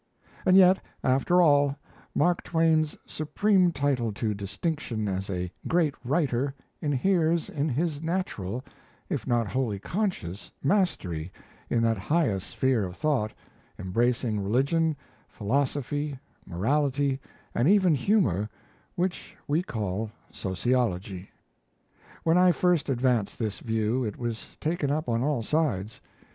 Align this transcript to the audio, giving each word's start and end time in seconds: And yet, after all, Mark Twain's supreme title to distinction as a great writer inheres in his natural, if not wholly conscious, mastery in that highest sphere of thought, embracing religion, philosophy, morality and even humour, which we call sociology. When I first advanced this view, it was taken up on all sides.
And 0.47 0.57
yet, 0.57 0.79
after 1.03 1.43
all, 1.43 1.75
Mark 2.15 2.41
Twain's 2.41 2.97
supreme 3.05 3.71
title 3.71 4.11
to 4.13 4.33
distinction 4.33 5.07
as 5.07 5.29
a 5.29 5.51
great 5.67 5.93
writer 6.03 6.55
inheres 6.81 7.49
in 7.51 7.69
his 7.69 8.01
natural, 8.01 8.63
if 9.09 9.27
not 9.27 9.45
wholly 9.45 9.77
conscious, 9.77 10.49
mastery 10.63 11.31
in 11.69 11.83
that 11.83 11.99
highest 11.99 12.49
sphere 12.49 12.83
of 12.83 12.95
thought, 12.97 13.31
embracing 13.77 14.39
religion, 14.39 14.95
philosophy, 15.29 16.17
morality 16.47 17.19
and 17.53 17.67
even 17.69 17.93
humour, 17.93 18.49
which 18.95 19.37
we 19.47 19.61
call 19.61 20.09
sociology. 20.31 21.29
When 22.23 22.39
I 22.39 22.53
first 22.53 22.89
advanced 22.89 23.37
this 23.37 23.59
view, 23.59 24.03
it 24.03 24.17
was 24.17 24.57
taken 24.59 24.89
up 24.89 25.07
on 25.07 25.21
all 25.21 25.43
sides. 25.43 26.01